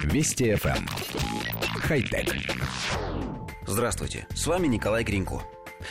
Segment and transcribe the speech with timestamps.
[0.00, 0.76] Вести FM.
[0.76, 0.86] Эм.
[1.80, 2.34] Хай-тек.
[3.66, 5.42] Здравствуйте, с вами Николай Гринько.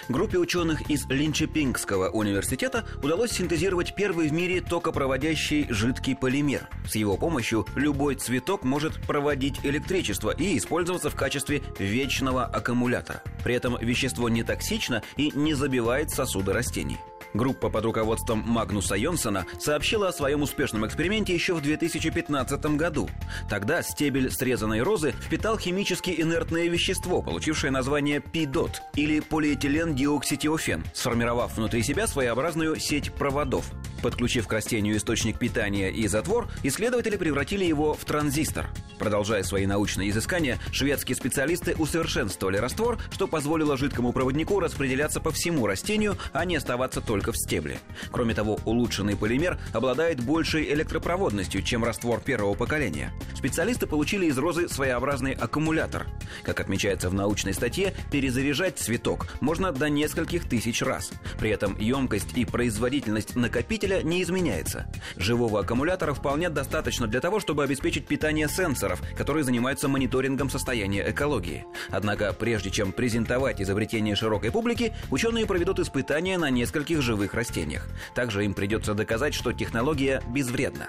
[0.10, 6.70] Группе ученых из Линчепингского университета удалось синтезировать первый в мире токопроводящий жидкий полимер.
[6.88, 13.22] С его помощью любой цветок может проводить электричество и использоваться в качестве вечного аккумулятора.
[13.44, 16.98] При этом вещество не токсично и не забивает сосуды растений.
[17.34, 23.10] Группа под руководством Магнуса Йонсона сообщила о своем успешном эксперименте еще в 2015 году.
[23.50, 31.56] Тогда стебель срезанной розы впитал химически инертное вещество, получившее название PEDOT или полиэтилен диокситиофен, сформировав
[31.56, 33.72] внутри себя своеобразную сеть проводов.
[34.02, 38.68] Подключив к растению источник питания и затвор, исследователи превратили его в транзистор.
[38.98, 45.66] Продолжая свои научные изыскания, шведские специалисты усовершенствовали раствор, что позволило жидкому проводнику распределяться по всему
[45.66, 47.80] растению, а не оставаться только в стебле.
[48.12, 53.12] Кроме того, улучшенный полимер обладает большей электропроводностью, чем раствор первого поколения.
[53.36, 56.06] Специалисты получили из розы своеобразный аккумулятор.
[56.44, 61.12] Как отмечается в научной статье, перезаряжать цветок можно до нескольких тысяч раз.
[61.40, 64.86] При этом емкость и производительность накопителя двигателя не изменяется.
[65.18, 71.66] Живого аккумулятора вполне достаточно для того, чтобы обеспечить питание сенсоров, которые занимаются мониторингом состояния экологии.
[71.90, 77.88] Однако, прежде чем презентовать изобретение широкой публике, ученые проведут испытания на нескольких живых растениях.
[78.16, 80.88] Также им придется доказать, что технология безвредна.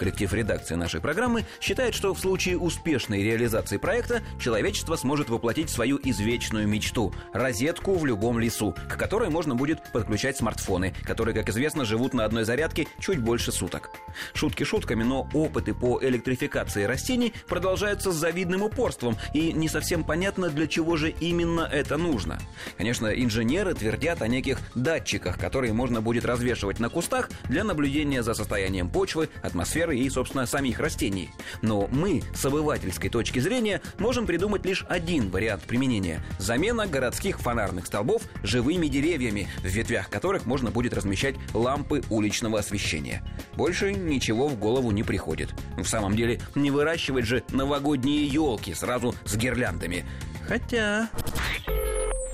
[0.00, 6.00] Коллектив редакции нашей программы считает, что в случае успешной реализации проекта человечество сможет воплотить свою
[6.02, 11.84] извечную мечту– розетку в любом лесу, к которой можно будет подключать смартфоны, которые, как известно,
[11.84, 13.90] живут на одной зарядке чуть больше суток.
[14.32, 20.48] Шутки шутками, но опыты по электрификации растений продолжаются с завидным упорством, и не совсем понятно,
[20.48, 22.38] для чего же именно это нужно.
[22.78, 28.32] Конечно, инженеры твердят о неких датчиках, которые можно будет развешивать на кустах для наблюдения за
[28.32, 31.30] состоянием почвы, атмосферы атмосферы и, собственно, самих растений.
[31.62, 37.86] Но мы, с обывательской точки зрения, можем придумать лишь один вариант применения– замена городских фонарных
[37.86, 43.22] столбов живыми деревьями, в ветвях которых можно будет размещать лампы уличного освещения.
[43.54, 45.50] Больше ничего в голову не приходит.
[45.76, 50.04] В самом деле, не выращивать же новогодние елки сразу с гирляндами.
[50.46, 51.08] Хотя...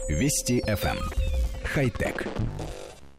[0.08, 0.96] Вести FM.
[0.96, 0.98] Эм.
[1.64, 2.26] Хай-тек.